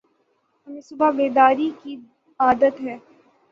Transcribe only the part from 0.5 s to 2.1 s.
ہمیں صبح بیداری کی